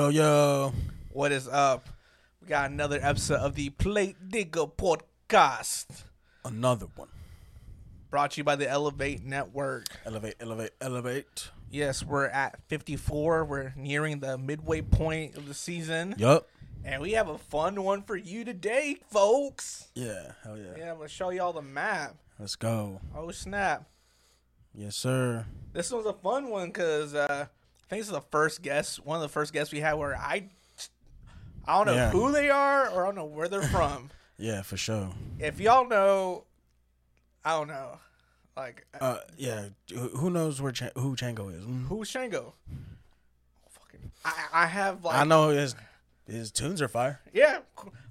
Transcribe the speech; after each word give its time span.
Yo, 0.00 0.08
yo. 0.08 0.72
What 1.10 1.30
is 1.30 1.46
up? 1.46 1.86
We 2.40 2.48
got 2.48 2.70
another 2.70 2.98
episode 3.02 3.40
of 3.40 3.54
the 3.54 3.68
Plate 3.68 4.16
Digger 4.30 4.64
Podcast, 4.64 6.04
Another 6.42 6.86
one. 6.96 7.08
brought 8.08 8.30
to 8.30 8.38
you 8.38 8.44
by 8.44 8.56
the 8.56 8.66
Elevate 8.66 9.22
Network. 9.26 9.88
Elevate, 10.06 10.36
elevate, 10.40 10.70
elevate. 10.80 11.50
Yes, 11.70 12.02
we're 12.02 12.28
at 12.28 12.58
54. 12.68 13.44
We're 13.44 13.74
nearing 13.76 14.20
the 14.20 14.38
midway 14.38 14.80
point 14.80 15.36
of 15.36 15.46
the 15.46 15.52
season, 15.52 16.14
Yup. 16.16 16.48
and 16.82 17.02
we 17.02 17.12
have 17.12 17.28
a 17.28 17.36
fun 17.36 17.82
one 17.84 18.02
for 18.02 18.16
you 18.16 18.42
today, 18.42 18.96
folks. 19.10 19.88
Yeah, 19.94 20.32
hell 20.42 20.56
yeah. 20.56 20.72
Yeah, 20.78 20.90
I'm 20.92 20.96
gonna 20.96 21.08
show 21.10 21.28
y'all 21.28 21.52
the 21.52 21.60
map. 21.60 22.16
Let's 22.38 22.56
go. 22.56 23.02
Oh 23.14 23.30
snap! 23.32 23.86
Yes, 24.74 24.96
sir. 24.96 25.44
This 25.74 25.92
one's 25.92 26.06
a 26.06 26.14
fun 26.14 26.48
one 26.48 26.68
because 26.68 27.14
uh, 27.14 27.48
think 27.90 28.00
this 28.00 28.06
is 28.08 28.12
the 28.12 28.20
first 28.30 28.62
guest, 28.62 29.04
one 29.04 29.16
of 29.16 29.22
the 29.22 29.28
first 29.28 29.52
guests 29.52 29.72
we 29.72 29.80
had 29.80 29.94
where 29.94 30.16
I, 30.16 30.48
I 31.66 31.76
don't 31.76 31.86
know 31.86 31.94
Yeah. 31.94 32.10
who 32.10 32.32
they 32.32 32.48
are 32.50 32.88
or 32.88 33.02
I 33.04 33.06
don't 33.08 33.16
know 33.16 33.24
where 33.26 33.48
they're 33.48 33.62
from. 33.62 34.10
Yeah, 34.42 34.62
for 34.62 34.78
sure. 34.78 35.10
if 35.38 35.60
y'all 35.60 35.86
know, 35.86 36.44
I 37.44 37.50
don't 37.58 37.68
know, 37.68 37.98
like 38.56 38.86
Uh, 38.98 39.18
yeah. 39.36 39.66
Who 40.16 40.30
knows 40.30 40.62
where 40.62 40.72
Ch- 40.72 40.94
who 40.96 41.14
Chango 41.14 41.54
is? 41.54 41.62
Mm. 41.66 41.88
who's 41.88 42.08
Shango? 42.08 42.54
Fucking, 43.68 44.10
I 44.24 44.32
I 44.54 44.66
have 44.66 45.04
like 45.04 45.14
I 45.14 45.24
know 45.24 45.50
his 45.50 45.74
his 46.26 46.50
tunes 46.50 46.80
are 46.80 46.88
fire. 46.88 47.20
yeah, 47.34 47.58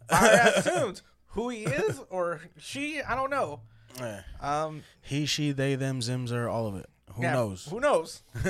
I 0.07 0.15
have 0.27 0.63
tunes. 0.71 1.01
Who 1.29 1.49
he 1.49 1.63
is 1.63 1.99
or 2.11 2.41
she, 2.59 3.01
I 3.01 3.15
don't 3.15 3.31
know. 3.31 3.61
Yeah. 3.99 4.21
Um, 4.39 4.83
He, 5.01 5.25
she, 5.25 5.51
they, 5.51 5.73
them, 5.73 5.99
Zimzer, 6.01 6.47
all 6.47 6.67
of 6.67 6.75
it. 6.75 6.85
Who 7.13 7.23
yeah, 7.23 7.33
knows? 7.33 7.65
Who 7.71 7.79
knows? 7.79 8.21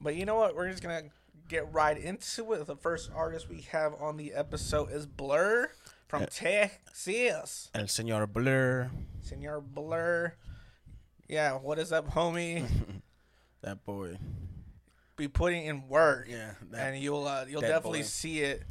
but 0.00 0.14
you 0.14 0.24
know 0.24 0.36
what? 0.36 0.54
We're 0.54 0.70
just 0.70 0.82
gonna 0.82 1.04
get 1.48 1.72
right 1.72 1.96
into 1.96 2.52
it. 2.52 2.66
The 2.66 2.76
first 2.76 3.10
artist 3.14 3.48
we 3.48 3.62
have 3.72 3.94
on 4.00 4.16
the 4.16 4.32
episode 4.34 4.90
is 4.92 5.06
Blur 5.06 5.70
from 6.08 6.26
Texas. 6.26 7.70
El 7.74 7.84
Señor 7.84 8.32
Blur. 8.32 8.90
Senor 9.22 9.60
Blur. 9.60 10.34
Yeah, 11.28 11.54
what 11.54 11.78
is 11.78 11.92
up, 11.92 12.12
homie? 12.12 12.66
That 13.62 13.84
boy. 13.84 14.16
Be 15.16 15.26
putting 15.26 15.66
in 15.66 15.88
work. 15.88 16.28
Yeah. 16.30 16.52
That, 16.70 16.92
and 16.92 17.02
you'll 17.02 17.26
uh, 17.26 17.46
you'll 17.48 17.62
definitely 17.62 18.00
boy. 18.00 18.04
see 18.04 18.40
it 18.40 18.62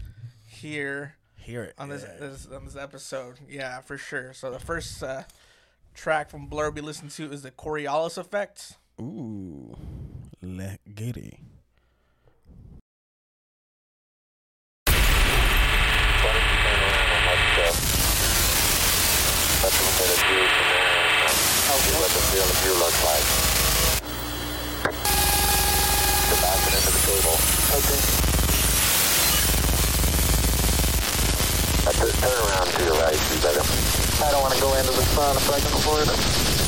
here 0.48 1.16
hear 1.46 1.64
it. 1.64 1.76
on 1.78 1.90
this, 1.90 2.04
yeah. 2.04 2.28
this 2.28 2.48
on 2.48 2.66
this 2.66 2.76
episode. 2.76 3.40
Yeah, 3.48 3.82
for 3.82 3.98
sure. 3.98 4.34
So 4.34 4.52
the 4.52 4.60
first 4.60 5.02
uh, 5.04 5.24
track 5.94 6.30
from 6.30 6.48
Blur 6.48 6.72
we 6.72 6.82
listened 6.82 7.12
to 7.12 7.32
is 7.32 7.42
the 7.42 7.52
Coriolis 7.52 8.18
effect. 8.18 8.78
Ooh. 9.00 9.76
Let 10.46 10.80
get 10.94 11.18
it. 11.18 11.40
Turn 32.22 32.32
around 32.32 32.68
to 32.68 32.84
your 32.84 32.94
right, 32.94 33.14
you 33.14 33.42
better. 33.42 33.62
I 34.24 34.32
don't 34.32 34.42
want 34.42 34.54
to 34.54 34.62
go 34.62 34.74
into 34.76 34.92
the 34.92 35.02
sun 35.02 35.36
if 35.38 35.50
I 35.50 35.60
can 35.60 35.74
avoid 35.74 36.08
it. 36.08 36.65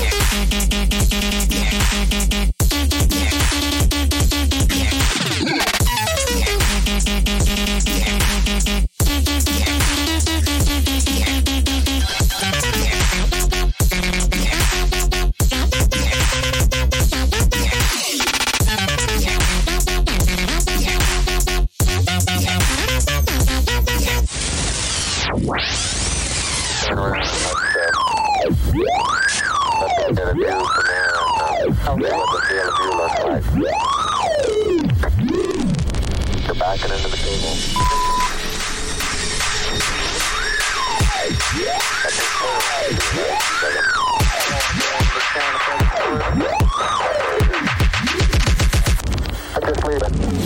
Yeah. 0.00 0.67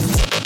Peace. 0.02 0.41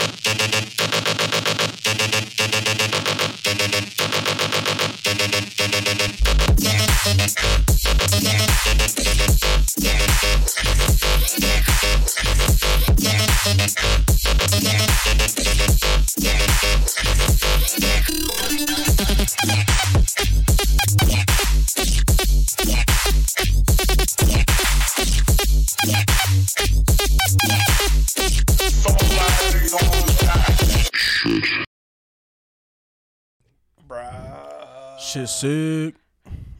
Sick. 35.26 35.94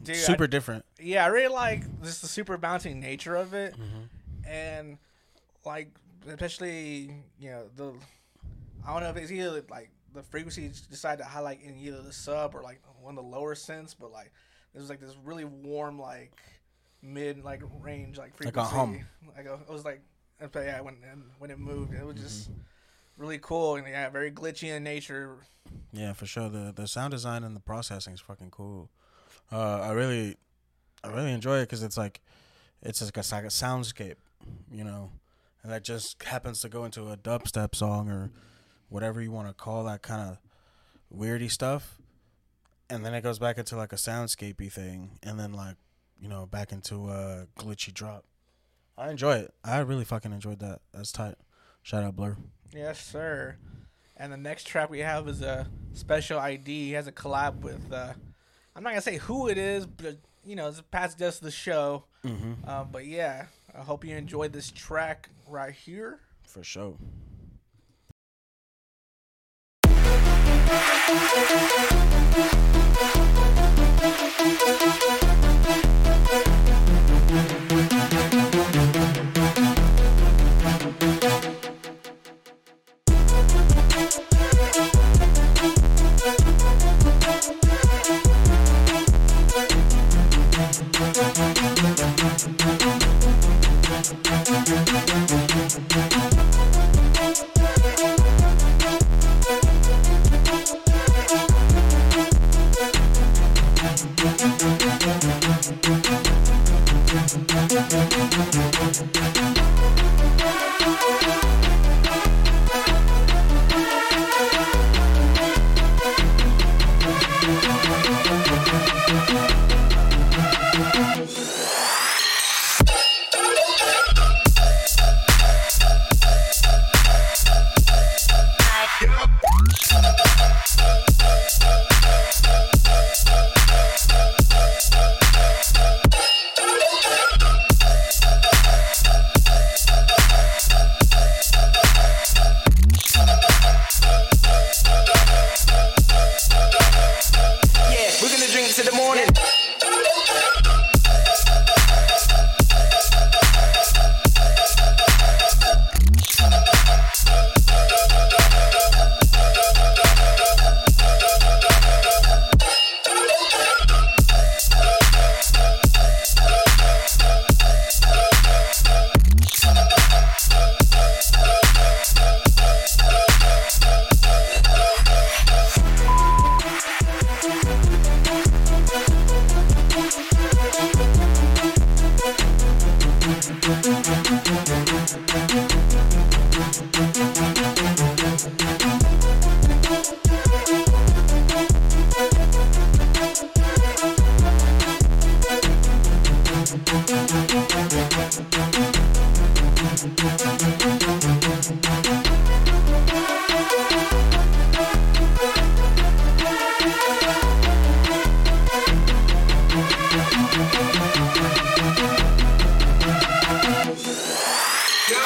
Dude, 0.03 0.15
I- 0.15 0.19
super 0.19 0.47
different. 0.47 0.85
Yeah, 0.99 1.23
I 1.25 1.27
really 1.27 1.53
like 1.53 2.01
just 2.03 2.21
the 2.21 2.27
super 2.27 2.57
bouncing 2.57 2.99
nature 2.99 3.35
of 3.35 3.53
it, 3.53 3.73
Mm-hmm. 3.73 4.49
and 4.49 4.97
like 5.65 5.89
especially 6.27 7.11
you 7.39 7.49
know 7.51 7.63
the 7.75 7.93
I 8.85 8.93
don't 8.93 9.03
know 9.03 9.09
if 9.09 9.17
it's 9.17 9.31
either 9.31 9.63
like 9.69 9.89
the 10.13 10.23
frequency 10.23 10.71
decide 10.89 11.17
to 11.19 11.25
highlight 11.25 11.61
in 11.61 11.77
either 11.77 12.01
the 12.01 12.13
sub 12.13 12.55
or 12.55 12.61
like 12.61 12.81
one 13.01 13.17
of 13.17 13.23
the 13.23 13.29
lower 13.29 13.53
synths, 13.55 13.93
but 13.99 14.11
like 14.11 14.31
there's 14.73 14.89
like 14.89 14.99
this 15.01 15.15
really 15.25 15.45
warm 15.45 15.99
like 15.99 16.31
mid 17.01 17.43
like 17.43 17.61
range 17.81 18.17
like 18.17 18.35
frequency. 18.35 18.57
Like 18.59 18.65
a 18.73 18.75
hum. 18.75 18.99
Like 19.35 19.45
a, 19.45 19.53
it 19.55 19.69
was 19.69 19.83
like 19.85 20.01
but 20.51 20.63
yeah 20.65 20.79
when 20.81 20.95
and 21.11 21.23
when 21.39 21.51
it 21.51 21.59
moved 21.59 21.93
it 21.93 22.05
was 22.05 22.15
just 22.15 22.49
Mm-hmm. 22.51 22.61
Really 23.17 23.39
cool 23.39 23.75
and 23.75 23.87
yeah 23.87 24.09
very 24.09 24.31
glitchy 24.31 24.69
in 24.69 24.83
nature. 24.83 25.37
Yeah, 25.91 26.13
for 26.13 26.25
sure. 26.25 26.49
The 26.49 26.71
the 26.75 26.87
sound 26.87 27.11
design 27.11 27.43
and 27.43 27.55
the 27.55 27.59
processing 27.59 28.13
is 28.13 28.21
fucking 28.21 28.51
cool. 28.51 28.89
Uh, 29.51 29.79
I 29.79 29.91
really, 29.91 30.35
I 31.03 31.09
really 31.09 31.31
enjoy 31.31 31.59
it 31.59 31.63
because 31.63 31.81
it's 31.81 31.97
like, 31.97 32.19
it's 32.81 33.01
like 33.01 33.15
a, 33.15 33.19
it's 33.19 33.31
like 33.31 33.43
a 33.45 33.47
soundscape, 33.47 34.17
you 34.69 34.83
know, 34.83 35.11
and 35.63 35.71
that 35.71 35.83
just 35.83 36.21
happens 36.23 36.59
to 36.61 36.69
go 36.69 36.83
into 36.83 37.09
a 37.09 37.15
dubstep 37.15 37.73
song 37.73 38.09
or 38.09 38.29
whatever 38.89 39.21
you 39.21 39.31
want 39.31 39.47
to 39.47 39.53
call 39.53 39.85
that 39.85 40.01
kind 40.01 40.21
of 40.29 40.37
weirdy 41.17 41.49
stuff, 41.49 41.97
and 42.89 43.05
then 43.05 43.13
it 43.13 43.21
goes 43.21 43.39
back 43.39 43.57
into 43.57 43.77
like 43.77 43.93
a 43.93 43.97
soundscapey 43.97 44.71
thing, 44.71 45.17
and 45.23 45.39
then 45.39 45.53
like, 45.53 45.75
you 46.19 46.27
know, 46.27 46.45
back 46.45 46.73
into 46.73 47.09
a 47.09 47.47
glitchy 47.57 47.93
drop. 47.93 48.25
I 48.97 49.09
enjoy 49.09 49.37
it. 49.37 49.53
I 49.63 49.79
really 49.79 50.05
fucking 50.05 50.33
enjoyed 50.33 50.59
that. 50.59 50.81
That's 50.93 51.11
tight. 51.11 51.35
Shout 51.83 52.03
out 52.03 52.15
Blur. 52.17 52.35
Yes, 52.73 52.99
sir. 53.03 53.55
And 54.15 54.31
the 54.31 54.37
next 54.37 54.65
track 54.67 54.89
we 54.89 54.99
have 54.99 55.27
is 55.27 55.41
a 55.41 55.67
special 55.93 56.39
ID. 56.39 56.87
He 56.87 56.91
has 56.93 57.07
a 57.07 57.11
collab 57.11 57.61
with. 57.61 57.91
Uh, 57.91 58.13
I'm 58.75 58.83
not 58.83 58.89
gonna 58.89 59.01
say 59.01 59.17
who 59.17 59.47
it 59.47 59.57
is, 59.57 59.85
but 59.85 60.17
you 60.43 60.55
know, 60.55 60.67
it's 60.67 60.79
a 60.79 60.83
past 60.83 61.19
just 61.19 61.41
the 61.41 61.51
show. 61.51 62.05
Mm-hmm. 62.25 62.53
Uh, 62.67 62.83
but 62.85 63.05
yeah, 63.05 63.45
I 63.77 63.81
hope 63.81 64.05
you 64.05 64.15
enjoyed 64.15 64.53
this 64.53 64.71
track 64.71 65.29
right 65.47 65.73
here. 65.73 66.19
For 66.43 66.63
sure. 66.63 66.97
Yeah, 74.67 74.86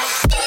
Yeah, 0.02 0.41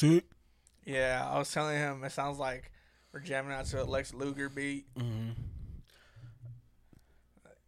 sick. 0.00 0.24
Yeah, 0.84 1.26
I 1.30 1.38
was 1.38 1.52
telling 1.52 1.76
him 1.76 2.02
it 2.04 2.12
sounds 2.12 2.38
like 2.38 2.70
we're 3.12 3.20
jamming 3.20 3.52
out 3.52 3.66
to 3.66 3.82
a 3.82 3.84
Lex 3.84 4.14
Luger 4.14 4.48
beat, 4.48 4.86
Mm-hmm. 4.94 5.30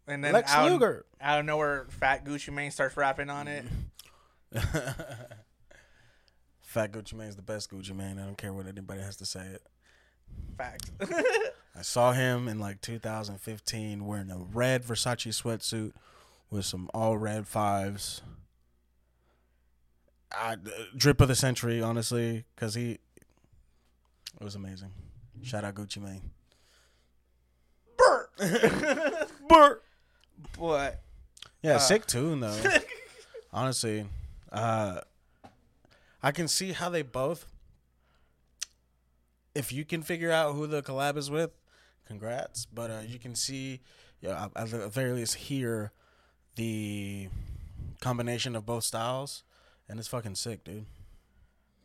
and 0.08 0.24
then 0.24 0.32
Lex 0.32 0.52
out, 0.52 0.70
Luger. 0.70 1.04
out 1.20 1.40
of 1.40 1.44
nowhere, 1.46 1.86
Fat 1.90 2.24
Gucci 2.24 2.52
Mane 2.52 2.70
starts 2.70 2.96
rapping 2.96 3.30
on 3.30 3.48
it. 3.48 3.64
Fat 6.62 6.92
Gucci 6.92 7.14
Mane's 7.14 7.36
the 7.36 7.42
best 7.42 7.70
Gucci 7.70 7.94
Mane. 7.94 8.18
I 8.18 8.24
don't 8.24 8.38
care 8.38 8.52
what 8.52 8.66
anybody 8.66 9.00
has 9.02 9.16
to 9.16 9.26
say. 9.26 9.46
It. 9.46 9.62
Fact. 10.56 10.90
I 11.76 11.82
saw 11.82 12.12
him 12.12 12.48
in 12.48 12.58
like 12.58 12.80
2015 12.80 14.06
wearing 14.06 14.30
a 14.30 14.38
red 14.38 14.82
Versace 14.84 15.28
sweatsuit 15.42 15.92
with 16.50 16.64
some 16.64 16.88
all 16.94 17.16
red 17.18 17.46
fives. 17.46 18.22
I, 20.34 20.56
drip 20.96 21.20
of 21.20 21.28
the 21.28 21.34
century, 21.34 21.82
honestly, 21.82 22.44
because 22.54 22.74
he 22.74 22.98
it 24.40 24.44
was 24.44 24.54
amazing. 24.54 24.90
Shout 25.42 25.64
out 25.64 25.74
Gucci 25.74 25.98
Mane. 25.98 26.30
Burt. 29.48 29.82
but 30.58 31.02
Yeah, 31.62 31.78
sick 31.78 32.06
tune 32.06 32.40
though. 32.40 32.60
Honestly, 33.52 34.06
uh, 34.50 35.00
I 36.22 36.32
can 36.32 36.48
see 36.48 36.72
how 36.72 36.88
they 36.88 37.02
both. 37.02 37.46
If 39.54 39.70
you 39.72 39.84
can 39.84 40.02
figure 40.02 40.30
out 40.30 40.54
who 40.54 40.66
the 40.66 40.82
collab 40.82 41.16
is 41.16 41.30
with, 41.30 41.50
congrats. 42.06 42.66
But 42.66 42.90
uh, 42.90 43.00
you 43.06 43.18
can 43.18 43.34
see, 43.34 43.80
yeah, 44.20 44.48
at 44.56 44.70
the 44.70 44.88
very 44.88 45.12
least, 45.12 45.34
hear 45.34 45.92
the 46.56 47.28
combination 48.00 48.56
of 48.56 48.64
both 48.64 48.84
styles, 48.84 49.44
and 49.92 49.98
it's 50.00 50.08
fucking 50.08 50.34
sick, 50.34 50.64
dude. 50.64 50.86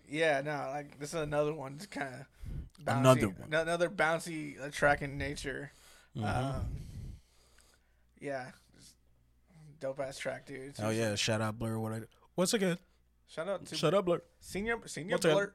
yeah, 0.10 0.40
no, 0.42 0.70
like 0.74 0.98
this 0.98 1.10
is 1.14 1.22
another 1.22 1.54
one, 1.54 1.78
just 1.78 1.92
kind 1.92 2.08
of 2.16 2.86
bouncy, 2.86 3.00
Another 3.00 3.28
one. 3.28 3.54
another 3.54 3.90
bouncy 3.90 4.60
uh, 4.66 4.70
track 4.72 5.02
in 5.02 5.18
nature. 5.18 5.72
Mm-hmm. 6.18 6.26
Um, 6.26 6.66
yeah, 8.22 8.52
dope 9.82 10.00
ass 10.00 10.18
track, 10.18 10.46
dude. 10.46 10.74
Oh 10.82 10.90
yeah, 10.90 11.16
shout 11.16 11.42
out 11.42 11.60
Blur. 11.60 11.78
What 11.78 11.92
I 11.92 12.02
once 12.38 12.54
again, 12.54 12.78
shout 13.28 13.50
out 13.50 13.66
to 13.66 13.76
shut 13.76 13.94
up 13.94 14.06
Blur. 14.06 14.22
senior 14.40 14.78
senior 14.86 15.16
Once. 15.16 15.26
Blur. 15.26 15.54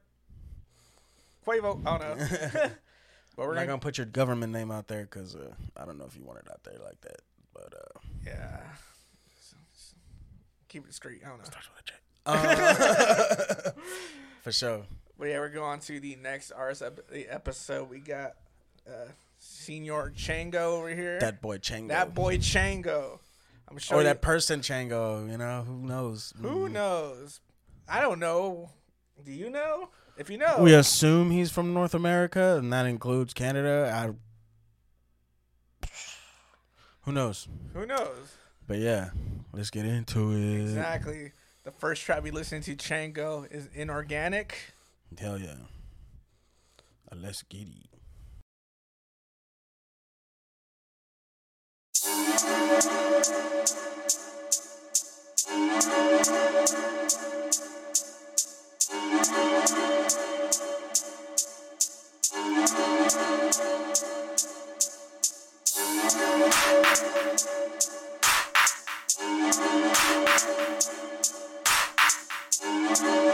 Quavo, 1.47 1.81
I 1.87 1.99
don't 1.99 2.19
know. 2.19 2.27
but 3.37 3.47
we're 3.47 3.47
not 3.47 3.55
gonna, 3.55 3.67
gonna 3.67 3.79
put 3.79 3.97
your 3.97 4.07
government 4.07 4.53
name 4.53 4.71
out 4.71 4.89
there 4.89 5.05
because 5.05 5.35
uh, 5.35 5.55
I 5.77 5.87
don't 5.87 5.97
know 5.99 6.05
if 6.05 6.15
you 6.17 6.23
want 6.23 6.41
it 6.41 6.49
out 6.51 6.63
there 6.65 6.77
like 6.85 7.01
that. 7.01 7.23
But 7.55 7.73
uh, 7.75 7.99
yeah, 8.27 8.61
keep 10.69 10.85
it 10.85 10.89
discreet. 10.89 11.23
I 11.25 11.31
don't 11.31 11.39
know. 11.39 11.45
starts 11.45 11.69
with 11.71 11.81
a 11.81 11.85
J. 11.85 11.95
Uh, 12.25 13.71
for 14.43 14.53
sure. 14.53 14.83
But 15.19 15.27
yeah, 15.29 15.39
we're 15.39 15.49
going 15.51 15.81
to 15.81 16.01
the 16.01 16.17
next 16.17 16.53
RS 16.59 16.83
ep- 16.83 17.09
the 17.11 17.29
episode. 17.29 17.89
We 17.91 17.99
got 18.01 18.35
uh, 18.87 19.07
Senior 19.39 20.13
Chango 20.17 20.79
over 20.79 20.89
here. 20.89 21.19
That 21.21 21.41
boy 21.43 21.59
Chango. 21.59 21.89
That 21.89 22.15
boy 22.15 22.39
Chango. 22.39 23.19
I'm 23.69 23.79
sure. 23.79 23.99
Or 23.99 24.03
that 24.03 24.21
person 24.21 24.61
Chango, 24.61 25.31
you 25.31 25.39
know, 25.39 25.63
who 25.67 25.87
knows? 25.87 26.33
who 26.41 26.69
Mm. 26.69 26.73
knows? 26.73 27.41
I 27.89 28.01
don't 28.01 28.19
know. 28.19 28.71
Do 29.25 29.33
you 29.33 29.51
know? 29.51 29.89
If 30.19 30.29
you 30.29 30.37
know, 30.39 30.59
We 30.61 30.75
assume 30.75 31.31
he's 31.31 31.51
from 31.51 31.73
North 31.73 31.95
America, 31.95 32.57
and 32.59 32.73
that 32.73 32.85
includes 32.87 33.33
Canada. 33.33 33.91
I, 33.95 35.87
who 37.03 37.13
knows? 37.13 37.49
who 37.73 37.87
knows? 37.87 38.35
But 38.67 38.79
yeah, 38.79 39.11
let's 39.53 39.71
get 39.71 39.85
into 39.87 40.33
it. 40.33 40.63
Exactly. 40.63 41.33
The 41.65 41.71
first 41.71 42.03
track 42.03 42.25
we 42.25 42.33
listening 42.33 42.63
to, 42.63 42.75
Chango, 42.75 43.47
is 43.51 43.69
inorganic. 43.73 44.73
Hell 45.17 45.39
yeah. 45.39 45.55
Uh, 47.11 47.17
let's 47.17 47.43
get 47.45 47.69
it. 47.69 47.93
Thank 72.95 73.33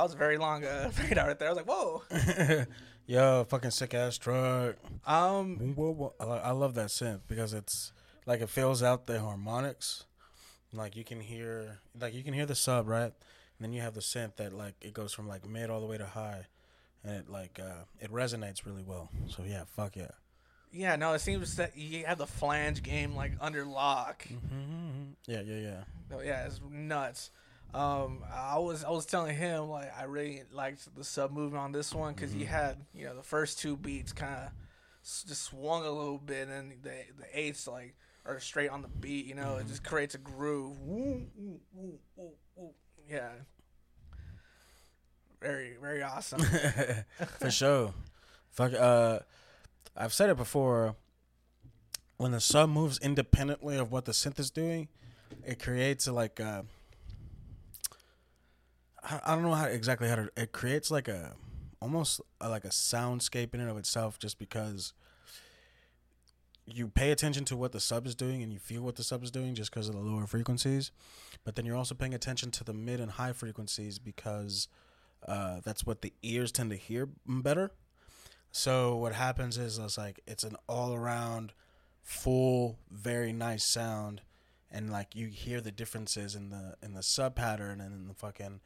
that 0.00 0.04
was 0.04 0.14
a 0.14 0.16
very 0.16 0.38
long 0.38 0.64
uh, 0.64 0.88
fade 0.92 1.18
out 1.18 1.26
right 1.26 1.38
there. 1.38 1.48
I 1.48 1.52
was 1.52 1.58
like, 1.58 1.68
whoa. 1.68 2.02
Yo, 3.06 3.44
fucking 3.44 3.70
sick 3.70 3.92
ass 3.92 4.16
truck. 4.16 4.76
Um. 5.06 5.76
I, 6.18 6.24
I 6.24 6.50
love 6.52 6.74
that 6.74 6.88
synth 6.88 7.20
because 7.28 7.52
it's 7.52 7.92
like 8.24 8.40
it 8.40 8.48
fills 8.48 8.82
out 8.82 9.06
the 9.06 9.20
harmonics. 9.20 10.04
Like 10.72 10.96
you 10.96 11.04
can 11.04 11.20
hear, 11.20 11.80
like 12.00 12.14
you 12.14 12.22
can 12.22 12.32
hear 12.32 12.46
the 12.46 12.54
sub 12.54 12.88
right, 12.88 13.12
and 13.12 13.12
then 13.60 13.72
you 13.74 13.82
have 13.82 13.92
the 13.92 14.00
synth 14.00 14.36
that 14.36 14.54
like 14.54 14.74
it 14.80 14.94
goes 14.94 15.12
from 15.12 15.28
like 15.28 15.46
mid 15.46 15.68
all 15.68 15.80
the 15.80 15.86
way 15.86 15.98
to 15.98 16.06
high, 16.06 16.46
and 17.04 17.16
it 17.16 17.28
like 17.28 17.60
uh 17.60 17.84
it 18.00 18.10
resonates 18.10 18.64
really 18.64 18.84
well. 18.84 19.10
So 19.28 19.42
yeah, 19.44 19.64
fuck 19.66 19.96
yeah. 19.96 20.12
yeah, 20.72 20.96
no, 20.96 21.12
it 21.12 21.18
seems 21.18 21.56
that 21.56 21.76
you 21.76 22.06
have 22.06 22.18
the 22.18 22.26
flange 22.26 22.82
game 22.82 23.14
like 23.14 23.32
under 23.40 23.66
lock. 23.66 24.26
Mm-hmm. 24.28 25.10
Yeah, 25.26 25.42
yeah, 25.42 25.56
yeah. 25.56 25.84
Oh, 26.14 26.20
yeah, 26.22 26.46
it's 26.46 26.60
nuts. 26.70 27.30
Um, 27.74 28.24
I 28.32 28.58
was 28.58 28.82
I 28.84 28.90
was 28.90 29.06
telling 29.06 29.36
him 29.36 29.68
like 29.68 29.90
I 29.96 30.04
really 30.04 30.42
liked 30.52 30.94
the 30.96 31.04
sub 31.04 31.30
movement 31.30 31.62
on 31.62 31.72
this 31.72 31.94
one 31.94 32.14
because 32.14 32.32
he 32.32 32.44
had 32.44 32.76
you 32.94 33.04
know 33.04 33.14
the 33.14 33.22
first 33.22 33.60
two 33.60 33.76
beats 33.76 34.12
kind 34.12 34.34
of 34.34 34.50
just 35.04 35.44
swung 35.44 35.84
a 35.84 35.90
little 35.90 36.18
bit 36.18 36.48
and 36.48 36.72
the 36.82 36.90
the 37.18 37.26
eights 37.32 37.68
like 37.68 37.94
are 38.26 38.40
straight 38.40 38.70
on 38.70 38.82
the 38.82 38.88
beat. 38.88 39.26
You 39.26 39.34
know, 39.34 39.56
it 39.56 39.66
just 39.68 39.84
creates 39.84 40.14
a 40.14 40.18
groove. 40.18 40.80
Woo, 40.80 41.26
woo, 41.36 41.60
woo, 41.74 41.98
woo, 42.16 42.32
woo. 42.56 42.70
Yeah, 43.08 43.30
very 45.40 45.76
very 45.80 46.02
awesome. 46.02 46.40
For 47.38 47.50
sure. 47.50 47.94
Fuck. 48.50 48.74
Uh, 48.74 49.20
I've 49.96 50.12
said 50.12 50.30
it 50.30 50.36
before. 50.36 50.96
When 52.16 52.32
the 52.32 52.40
sub 52.40 52.68
moves 52.68 52.98
independently 52.98 53.78
of 53.78 53.90
what 53.90 54.04
the 54.04 54.12
synth 54.12 54.38
is 54.38 54.50
doing, 54.50 54.88
it 55.46 55.58
creates 55.62 56.06
a, 56.06 56.12
like 56.12 56.38
uh 56.38 56.62
I 59.02 59.34
don't 59.34 59.42
know 59.42 59.54
how 59.54 59.66
exactly 59.66 60.08
how 60.08 60.16
to. 60.16 60.30
It 60.36 60.52
creates 60.52 60.90
like 60.90 61.08
a 61.08 61.34
almost 61.80 62.20
a, 62.40 62.48
like 62.48 62.64
a 62.64 62.68
soundscape 62.68 63.54
in 63.54 63.60
and 63.60 63.70
of 63.70 63.78
itself, 63.78 64.18
just 64.18 64.38
because 64.38 64.92
you 66.66 66.88
pay 66.88 67.10
attention 67.10 67.44
to 67.46 67.56
what 67.56 67.72
the 67.72 67.80
sub 67.80 68.06
is 68.06 68.14
doing 68.14 68.42
and 68.42 68.52
you 68.52 68.58
feel 68.58 68.82
what 68.82 68.96
the 68.96 69.02
sub 69.02 69.24
is 69.24 69.30
doing 69.30 69.54
just 69.54 69.72
because 69.72 69.88
of 69.88 69.94
the 69.94 70.00
lower 70.00 70.26
frequencies, 70.26 70.92
but 71.44 71.56
then 71.56 71.66
you're 71.66 71.76
also 71.76 71.94
paying 71.94 72.14
attention 72.14 72.50
to 72.52 72.64
the 72.64 72.72
mid 72.72 73.00
and 73.00 73.12
high 73.12 73.32
frequencies 73.32 73.98
because 73.98 74.68
uh, 75.26 75.60
that's 75.64 75.84
what 75.84 76.02
the 76.02 76.12
ears 76.22 76.52
tend 76.52 76.70
to 76.70 76.76
hear 76.76 77.08
better. 77.26 77.72
So 78.52 78.96
what 78.96 79.14
happens 79.14 79.58
is 79.58 79.78
it's 79.78 79.98
like 79.98 80.20
it's 80.26 80.44
an 80.44 80.56
all 80.68 80.94
around 80.94 81.52
full 82.02 82.78
very 82.90 83.32
nice 83.32 83.64
sound 83.64 84.22
and 84.70 84.90
like 84.90 85.14
you 85.14 85.28
hear 85.28 85.60
the 85.60 85.70
differences 85.70 86.34
in 86.34 86.50
the 86.50 86.74
in 86.82 86.94
the 86.94 87.02
sub 87.02 87.34
pattern 87.36 87.80
and 87.80 87.94
in 87.94 88.08
the 88.08 88.14
fucking 88.14 88.60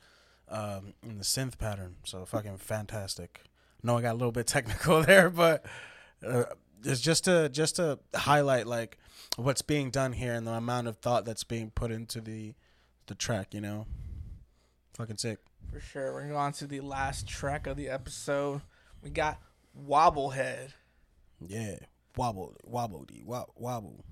um 0.48 0.94
in 1.02 1.18
the 1.18 1.24
synth 1.24 1.58
pattern. 1.58 1.96
So 2.04 2.24
fucking 2.24 2.58
fantastic. 2.58 3.42
No, 3.82 3.98
I 3.98 4.02
got 4.02 4.12
a 4.12 4.18
little 4.18 4.32
bit 4.32 4.46
technical 4.56 5.02
there, 5.02 5.30
but 5.30 5.64
uh, 6.26 6.44
it's 6.84 7.00
just 7.00 7.24
to 7.24 7.48
just 7.48 7.76
to 7.76 7.98
highlight 8.14 8.66
like 8.66 8.98
what's 9.36 9.62
being 9.62 9.90
done 9.90 10.12
here 10.12 10.34
and 10.34 10.46
the 10.46 10.52
amount 10.52 10.88
of 10.88 10.96
thought 10.98 11.24
that's 11.24 11.44
being 11.44 11.70
put 11.70 11.90
into 11.90 12.20
the 12.20 12.54
the 13.06 13.14
track, 13.14 13.52
you 13.52 13.60
know. 13.60 13.86
Fucking 14.96 15.16
sick. 15.16 15.38
For 15.72 15.80
sure. 15.80 16.12
We're 16.12 16.20
gonna 16.20 16.32
go 16.32 16.38
on 16.38 16.52
to 16.54 16.66
the 16.66 16.80
last 16.80 17.26
track 17.26 17.66
of 17.66 17.76
the 17.76 17.88
episode. 17.88 18.62
We 19.02 19.10
got 19.10 19.40
Wobblehead. 19.76 20.70
Yeah. 21.46 21.76
Wobble, 22.16 22.54
wobble, 22.64 23.04
wobble. 23.56 24.04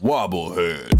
Wobblehead. 0.00 0.97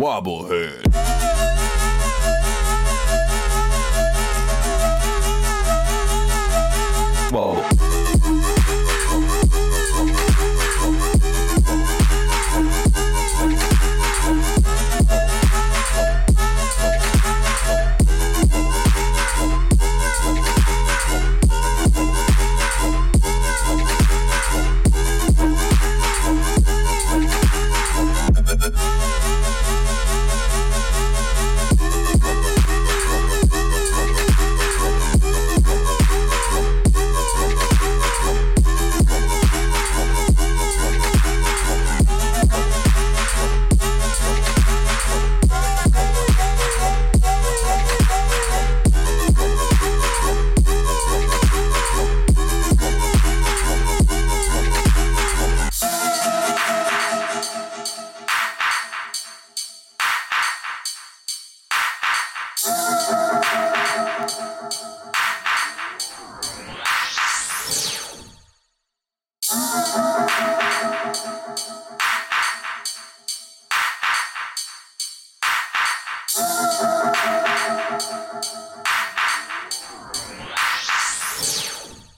Wobblehead. 0.00 0.89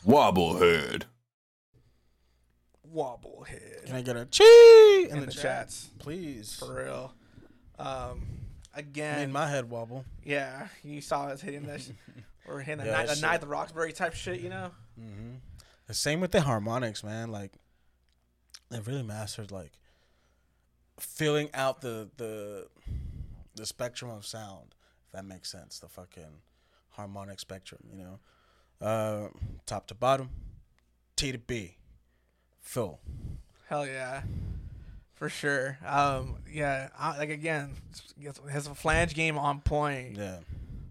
Wobblehead. 0.05 1.05
Wobblehead. 2.95 3.87
Can 3.87 3.97
I 3.97 4.03
get 4.03 4.17
a 4.17 4.27
chee 4.27 5.07
in, 5.09 5.17
in 5.17 5.21
the, 5.21 5.27
the 5.27 5.33
chat? 5.33 5.43
chats, 5.43 5.89
please? 5.99 6.57
For 6.57 6.75
real. 6.75 7.15
Um, 7.79 8.21
again, 8.75 9.21
made 9.21 9.31
my 9.31 9.49
head 9.49 9.71
wobble. 9.71 10.05
Yeah, 10.23 10.67
you 10.85 11.01
saw 11.01 11.29
us 11.29 11.41
hitting 11.41 11.63
this 11.63 11.91
or 12.47 12.61
hitting 12.61 12.85
yeah, 12.85 13.05
a, 13.05 13.13
a 13.13 13.17
night 13.17 13.41
the 13.41 13.47
Roxbury 13.47 13.95
type 13.95 14.13
shit, 14.13 14.41
you 14.41 14.51
know. 14.51 14.73
Mm-hmm. 15.01 15.37
The 15.87 15.95
same 15.95 16.21
with 16.21 16.33
the 16.33 16.43
harmonics, 16.43 17.03
man. 17.03 17.33
Like, 17.33 17.53
it 18.71 18.87
really 18.87 19.03
mastered 19.03 19.51
like 19.51 19.73
filling 21.01 21.49
out 21.55 21.81
the 21.81 22.11
the 22.19 22.67
the 23.55 23.67
spectrum 23.67 24.11
of 24.11 24.25
sound. 24.27 24.75
If 25.07 25.13
that 25.13 25.25
makes 25.25 25.51
sense, 25.51 25.79
the 25.79 25.89
fucking 25.89 26.41
harmonic 26.91 27.41
spectrum. 27.41 27.81
You 27.95 28.05
know, 28.05 28.87
uh, 28.87 29.29
top 29.67 29.87
to 29.89 29.95
bottom, 29.95 30.31
T 31.17 31.33
to 31.33 31.39
B, 31.39 31.77
full. 32.61 33.01
Hell 33.69 33.87
yeah, 33.87 34.23
for 35.15 35.29
sure. 35.29 35.79
Um, 35.87 36.37
yeah, 36.51 36.89
I, 36.99 37.19
like 37.19 37.31
again, 37.31 37.71
has 38.51 38.67
a 38.67 38.75
flange 38.75 39.15
game 39.15 39.39
on 39.39 39.61
point. 39.61 40.17
Yeah, 40.17 40.39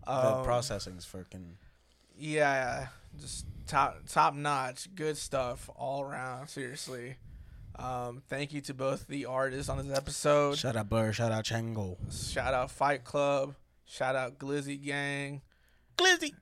the 0.06 0.12
Um, 0.38 0.44
processing's 0.44 1.06
freaking. 1.06 1.54
Yeah, 2.18 2.88
just 3.20 3.46
top 3.68 3.98
top 4.08 4.34
notch, 4.36 4.94
good 4.96 5.18
stuff 5.18 5.70
all 5.76 6.04
around. 6.04 6.48
Seriously. 6.50 7.16
Um, 7.78 8.22
thank 8.30 8.54
you 8.54 8.62
to 8.62 8.74
both 8.74 9.08
the 9.08 9.26
artists 9.26 9.70
on 9.70 9.86
this 9.86 9.96
episode. 9.98 10.58
Shout 10.58 10.76
out 10.76 10.90
Blur, 10.90 11.12
shout 11.14 11.32
out 11.32 11.46
Chango. 11.46 11.98
Shout 12.32 12.54
out 12.54 12.72
Fight 12.72 13.04
Club. 13.04 13.56
Shout 13.86 14.16
out 14.16 14.40
Glizzy 14.40 14.84
Gang. 14.84 15.42
Glizzy. 15.98 16.34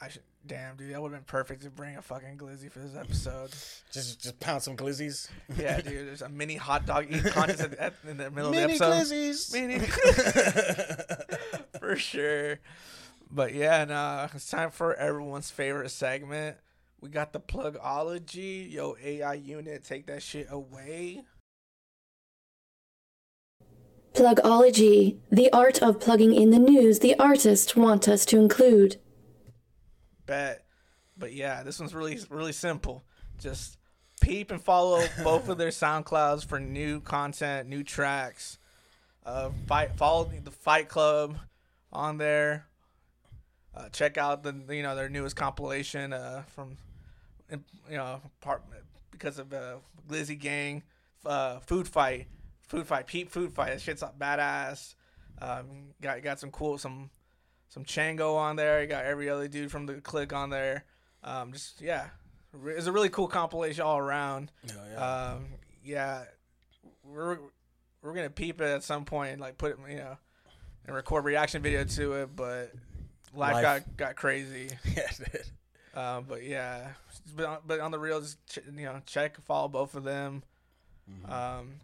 I 0.00 0.08
should. 0.08 0.22
Damn, 0.46 0.76
dude, 0.76 0.92
that 0.92 1.00
would 1.00 1.10
have 1.12 1.20
been 1.20 1.24
perfect 1.24 1.62
to 1.62 1.70
bring 1.70 1.96
a 1.96 2.02
fucking 2.02 2.36
Glizzy 2.36 2.70
for 2.70 2.80
this 2.80 2.94
episode. 2.94 3.50
Just 3.90 4.20
just 4.22 4.38
pound 4.40 4.62
some 4.62 4.76
glizzies. 4.76 5.30
Yeah, 5.56 5.76
dude, 5.80 6.06
there's 6.06 6.20
a 6.20 6.28
mini 6.28 6.56
hot 6.56 6.84
dog 6.84 7.06
eating 7.08 7.32
contest 7.32 7.62
at, 7.62 7.74
at, 7.78 7.94
in 8.06 8.18
the 8.18 8.30
middle 8.30 8.50
Mini 8.50 8.74
of 8.74 8.78
the 8.78 8.84
episode. 8.84 9.14
glizzies. 9.14 9.52
Mini, 9.54 9.78
for 11.80 11.96
sure. 11.96 12.58
But 13.30 13.54
yeah, 13.54 13.86
nah, 13.86 14.28
it's 14.34 14.50
time 14.50 14.70
for 14.70 14.94
everyone's 14.94 15.50
favorite 15.50 15.88
segment. 15.90 16.58
We 17.04 17.10
got 17.10 17.34
the 17.34 17.40
plugology. 17.40 18.72
Yo, 18.72 18.96
AI 19.04 19.34
unit, 19.34 19.84
take 19.84 20.06
that 20.06 20.22
shit 20.22 20.46
away. 20.48 21.20
Plugology, 24.14 25.18
the 25.30 25.52
art 25.52 25.82
of 25.82 26.00
plugging 26.00 26.34
in 26.34 26.48
the 26.48 26.58
news 26.58 27.00
the 27.00 27.14
artists 27.18 27.76
want 27.76 28.08
us 28.08 28.24
to 28.24 28.38
include. 28.38 28.96
Bet. 30.24 30.64
But 31.14 31.34
yeah, 31.34 31.62
this 31.62 31.78
one's 31.78 31.94
really 31.94 32.18
really 32.30 32.52
simple. 32.52 33.04
Just 33.38 33.76
peep 34.22 34.50
and 34.50 34.62
follow 34.62 35.04
both 35.22 35.50
of 35.50 35.58
their 35.58 35.68
SoundClouds 35.68 36.46
for 36.46 36.58
new 36.58 37.00
content, 37.00 37.68
new 37.68 37.82
tracks. 37.82 38.58
Uh, 39.26 39.50
fight 39.66 39.94
follow 39.98 40.24
the 40.42 40.50
Fight 40.50 40.88
Club 40.88 41.36
on 41.92 42.16
there. 42.16 42.64
Uh, 43.76 43.90
check 43.90 44.16
out 44.16 44.42
the 44.42 44.54
you 44.70 44.82
know 44.82 44.96
their 44.96 45.10
newest 45.10 45.36
compilation 45.36 46.14
uh, 46.14 46.44
from 46.46 46.78
you 47.50 47.96
know 47.96 48.20
part 48.40 48.62
because 49.10 49.38
of 49.38 49.52
uh, 49.52 49.76
Glizzy 50.08 50.38
Gang, 50.38 50.82
uh, 51.24 51.60
Food 51.60 51.88
Fight, 51.88 52.26
Food 52.68 52.86
Fight, 52.86 53.06
Peep 53.06 53.30
Food 53.30 53.52
Fight. 53.52 53.70
That 53.70 53.80
shit's 53.80 54.02
badass. 54.02 54.94
Um, 55.40 55.94
got 56.00 56.22
got 56.22 56.40
some 56.40 56.50
cool 56.50 56.78
some 56.78 57.10
some 57.68 57.84
Chango 57.84 58.36
on 58.36 58.56
there. 58.56 58.82
You 58.82 58.86
got 58.86 59.04
every 59.04 59.28
other 59.28 59.48
dude 59.48 59.70
from 59.70 59.86
the 59.86 59.94
clique 59.94 60.32
on 60.32 60.50
there. 60.50 60.84
Um, 61.22 61.52
just 61.52 61.80
yeah, 61.80 62.08
it's 62.66 62.86
a 62.86 62.92
really 62.92 63.08
cool 63.08 63.28
compilation 63.28 63.82
all 63.82 63.98
around. 63.98 64.52
Yeah, 64.64 64.74
yeah. 64.92 65.32
Um, 65.32 65.46
yeah, 65.82 66.22
we're 67.02 67.38
we're 68.02 68.14
gonna 68.14 68.30
peep 68.30 68.60
it 68.60 68.66
at 68.66 68.82
some 68.82 69.04
point, 69.04 69.40
like 69.40 69.58
put 69.58 69.72
it, 69.72 69.78
you 69.88 69.96
know, 69.96 70.16
and 70.86 70.94
record 70.94 71.24
reaction 71.24 71.62
video 71.62 71.84
to 71.84 72.12
it. 72.14 72.36
But 72.36 72.72
life, 73.34 73.54
Life. 73.54 73.62
got 73.62 73.96
got 73.96 74.16
crazy. 74.16 74.70
yeah, 74.96 75.10
Um, 75.96 76.24
but 76.28 76.42
yeah, 76.42 76.88
but 77.36 77.46
on, 77.46 77.58
but 77.66 77.80
on 77.80 77.90
the 77.90 77.98
real, 77.98 78.20
just 78.20 78.44
ch- 78.46 78.58
you 78.66 78.84
know, 78.84 79.00
check 79.06 79.40
follow 79.42 79.68
both 79.68 79.94
of 79.94 80.04
them. 80.04 80.42
Mm-hmm. 81.10 81.32
Um, 81.32 81.74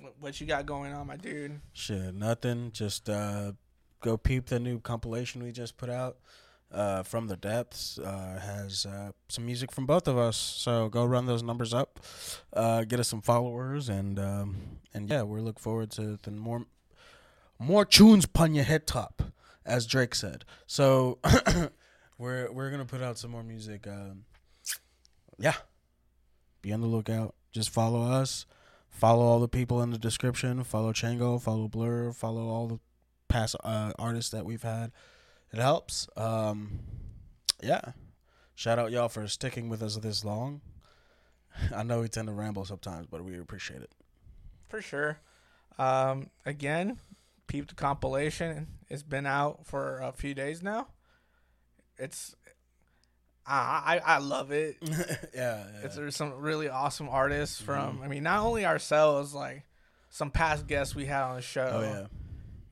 what, 0.00 0.14
what 0.20 0.40
you 0.40 0.46
got 0.46 0.66
going 0.66 0.92
on, 0.92 1.06
my 1.06 1.16
dude? 1.16 1.60
Shit, 1.72 2.14
nothing. 2.14 2.70
Just 2.72 3.08
uh, 3.08 3.52
go 4.00 4.16
peep 4.16 4.46
the 4.46 4.58
new 4.58 4.80
compilation 4.80 5.42
we 5.42 5.52
just 5.52 5.76
put 5.76 5.90
out. 5.90 6.16
Uh, 6.70 7.02
from 7.02 7.28
the 7.28 7.36
depths 7.36 7.98
uh, 7.98 8.38
has 8.42 8.84
uh, 8.84 9.10
some 9.28 9.46
music 9.46 9.72
from 9.72 9.86
both 9.86 10.06
of 10.06 10.18
us. 10.18 10.36
So 10.36 10.90
go 10.90 11.02
run 11.02 11.24
those 11.24 11.42
numbers 11.42 11.72
up, 11.72 11.98
uh, 12.52 12.84
get 12.84 13.00
us 13.00 13.08
some 13.08 13.22
followers, 13.22 13.88
and 13.88 14.18
um, 14.18 14.56
and 14.92 15.08
yeah, 15.08 15.22
we 15.22 15.40
look 15.40 15.58
forward 15.58 15.90
to 15.92 16.18
the 16.22 16.30
more 16.30 16.66
more 17.58 17.86
tunes 17.86 18.26
pun 18.26 18.54
your 18.54 18.64
head 18.64 18.86
top, 18.86 19.22
as 19.64 19.86
Drake 19.86 20.14
said. 20.14 20.44
So 20.66 21.20
we're 22.18 22.50
we're 22.52 22.70
gonna 22.70 22.84
put 22.84 23.02
out 23.02 23.18
some 23.18 23.30
more 23.30 23.42
music. 23.42 23.86
Um, 23.86 24.24
yeah, 25.38 25.54
be 26.60 26.72
on 26.72 26.80
the 26.80 26.86
lookout. 26.86 27.34
Just 27.52 27.70
follow 27.70 28.02
us. 28.02 28.44
Follow 28.90 29.24
all 29.24 29.40
the 29.40 29.48
people 29.48 29.82
in 29.82 29.90
the 29.90 29.98
description. 29.98 30.64
Follow 30.64 30.92
Chango. 30.92 31.40
Follow 31.40 31.68
Blur. 31.68 32.12
Follow 32.12 32.48
all 32.48 32.66
the 32.66 32.80
past 33.28 33.54
uh, 33.62 33.92
artists 33.98 34.30
that 34.32 34.44
we've 34.44 34.62
had. 34.62 34.90
It 35.52 35.60
helps. 35.60 36.08
Um, 36.16 36.80
yeah. 37.62 37.92
Shout 38.54 38.78
out 38.78 38.90
y'all 38.90 39.08
for 39.08 39.28
sticking 39.28 39.68
with 39.68 39.82
us 39.82 39.96
this 39.96 40.24
long. 40.24 40.60
I 41.74 41.84
know 41.84 42.00
we 42.00 42.08
tend 42.08 42.28
to 42.28 42.34
ramble 42.34 42.64
sometimes, 42.64 43.06
but 43.08 43.24
we 43.24 43.38
appreciate 43.38 43.82
it. 43.82 43.92
For 44.68 44.82
sure. 44.82 45.20
Um, 45.78 46.30
again, 46.44 46.98
peep 47.46 47.68
the 47.68 47.74
compilation. 47.74 48.66
It's 48.88 49.02
been 49.02 49.26
out 49.26 49.64
for 49.64 50.00
a 50.00 50.12
few 50.12 50.34
days 50.34 50.62
now. 50.62 50.88
It's, 51.98 52.34
I 53.46 54.00
I, 54.06 54.14
I 54.14 54.18
love 54.18 54.50
it. 54.52 54.76
yeah, 54.82 55.24
yeah. 55.34 55.64
It's 55.84 55.96
there's 55.96 56.16
some 56.16 56.34
really 56.34 56.68
awesome 56.68 57.08
artists 57.08 57.60
from. 57.60 58.00
I 58.02 58.08
mean, 58.08 58.22
not 58.22 58.40
only 58.44 58.64
ourselves, 58.66 59.34
like 59.34 59.64
some 60.10 60.30
past 60.30 60.66
guests 60.66 60.94
we 60.94 61.06
had 61.06 61.22
on 61.22 61.36
the 61.36 61.42
show. 61.42 61.70
oh 61.74 61.80
yeah. 61.82 62.06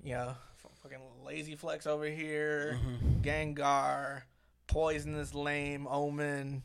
You 0.02 0.14
know, 0.14 0.34
fucking 0.82 0.98
Lazy 1.24 1.56
Flex 1.56 1.86
over 1.86 2.04
here, 2.06 2.78
Mm-hmm. 2.80 3.20
Gengar, 3.22 4.22
Poisonous 4.68 5.34
Lame, 5.34 5.86
Omen, 5.88 6.62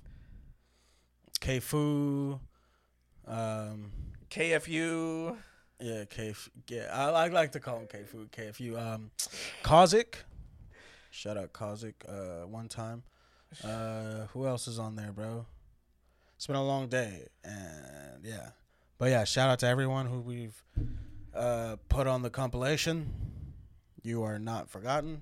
K 1.40 1.60
Fu. 1.60 2.40
Um, 3.28 3.92
KFU. 4.30 5.36
yeah, 5.80 6.06
K. 6.06 6.34
Yeah, 6.70 6.88
I, 6.92 7.10
I 7.10 7.28
like 7.30 7.54
to 7.54 7.60
call 7.60 7.80
him 7.80 7.88
K 7.88 8.04
Fu. 8.04 8.26
KFU. 8.28 8.80
Um, 8.80 9.12
Kozik. 9.64 10.16
Shout 11.12 11.38
out 11.38 11.52
Kozik. 11.54 11.94
Uh, 12.08 12.48
one 12.48 12.68
time. 12.70 13.04
Uh, 13.64 14.28
who 14.34 14.48
else 14.48 14.68
is 14.68 14.80
on 14.80 14.96
there, 14.96 15.12
bro? 15.12 15.46
It's 16.38 16.48
been 16.48 16.56
a 16.56 16.66
long 16.66 16.88
day, 16.88 17.28
and 17.44 18.24
yeah, 18.24 18.52
but 18.98 19.10
yeah, 19.12 19.26
shout 19.26 19.50
out 19.50 19.60
to 19.60 19.68
everyone 19.68 20.08
who 20.08 20.22
we've 20.22 20.64
uh 21.36 21.76
put 21.90 22.08
on 22.08 22.22
the 22.24 22.30
compilation. 22.30 23.14
You 24.02 24.24
are 24.24 24.40
not 24.40 24.70
forgotten, 24.70 25.22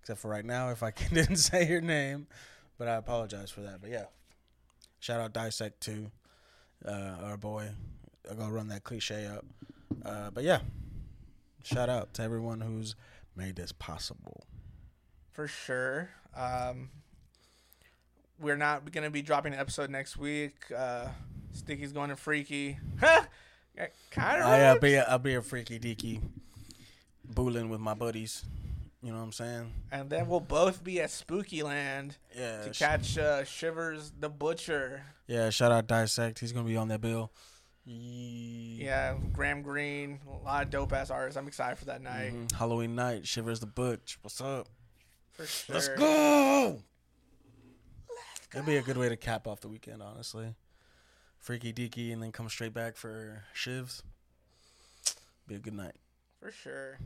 except 0.00 0.18
for 0.20 0.28
right 0.28 0.44
now 0.44 0.70
if 0.70 0.82
I 0.82 0.90
didn't 1.12 1.36
say 1.36 1.66
your 1.68 1.80
name, 1.80 2.26
but 2.78 2.88
I 2.88 2.96
apologize 2.96 3.50
for 3.50 3.60
that. 3.60 3.80
But 3.80 3.90
yeah, 3.90 4.06
shout 4.98 5.20
out 5.20 5.32
Dissect 5.32 5.80
too, 5.80 6.10
uh, 6.84 7.16
our 7.22 7.36
boy. 7.36 7.70
I 8.30 8.34
gotta 8.34 8.52
run 8.52 8.68
that 8.68 8.82
cliche 8.82 9.26
up, 9.26 9.46
uh, 10.04 10.30
but 10.30 10.42
yeah, 10.42 10.58
shout 11.62 11.88
out 11.88 12.12
to 12.14 12.22
everyone 12.22 12.60
who's 12.60 12.96
made 13.36 13.56
this 13.56 13.72
possible. 13.72 14.44
For 15.40 15.48
sure. 15.48 16.10
Um, 16.36 16.90
we're 18.38 18.56
not 18.58 18.90
going 18.92 19.04
to 19.04 19.10
be 19.10 19.22
dropping 19.22 19.54
an 19.54 19.58
episode 19.58 19.88
next 19.88 20.18
week. 20.18 20.52
Uh, 20.76 21.06
Sticky's 21.54 21.92
going 21.92 22.10
to 22.10 22.16
Freaky. 22.16 22.76
kind 23.00 24.42
of. 24.42 24.46
I'll 24.46 24.78
be 24.78 24.94
a, 24.94 25.04
I'll 25.04 25.18
be 25.18 25.34
a 25.34 25.40
freaky 25.42 25.78
deaky, 25.78 26.20
booling 27.24 27.70
with 27.70 27.80
my 27.80 27.94
buddies. 27.94 28.44
You 29.02 29.12
know 29.12 29.16
what 29.16 29.24
I'm 29.24 29.32
saying? 29.32 29.72
and 29.90 30.10
then 30.10 30.28
we'll 30.28 30.40
both 30.40 30.84
be 30.84 31.00
at 31.00 31.10
Spooky 31.10 31.62
Land 31.62 32.18
Yeah. 32.36 32.60
to 32.64 32.68
catch 32.70 33.16
uh, 33.16 33.44
Shivers 33.44 34.12
the 34.20 34.28
Butcher. 34.28 35.00
yeah. 35.26 35.48
Shout 35.48 35.72
out 35.72 35.86
Dissect. 35.86 36.38
He's 36.38 36.52
gonna 36.52 36.68
be 36.68 36.76
on 36.76 36.88
that 36.88 37.00
bill. 37.00 37.32
Yeah. 37.86 39.14
Graham 39.32 39.62
Green, 39.62 40.20
a 40.30 40.44
lot 40.44 40.64
of 40.64 40.70
dope 40.70 40.92
ass 40.92 41.08
artists. 41.10 41.38
I'm 41.38 41.48
excited 41.48 41.78
for 41.78 41.86
that 41.86 42.02
night. 42.02 42.34
Mhm. 42.34 42.52
Halloween 42.52 42.94
night. 42.94 43.26
Shivers 43.26 43.60
the 43.60 43.66
Butch. 43.66 44.18
What's 44.20 44.38
up? 44.42 44.68
For 45.40 45.46
sure. 45.46 45.74
Let's 45.74 45.88
go. 45.88 46.82
That'd 48.52 48.66
be 48.66 48.76
a 48.76 48.82
good 48.82 48.98
way 48.98 49.08
to 49.08 49.16
cap 49.16 49.46
off 49.46 49.62
the 49.62 49.68
weekend, 49.68 50.02
honestly. 50.02 50.54
Freaky 51.38 51.72
deaky, 51.72 52.12
and 52.12 52.22
then 52.22 52.30
come 52.30 52.46
straight 52.50 52.74
back 52.74 52.94
for 52.94 53.44
shivs. 53.56 54.02
Be 55.46 55.54
a 55.54 55.58
good 55.58 55.72
night. 55.72 55.96
For 56.42 56.50
sure. 56.50 56.98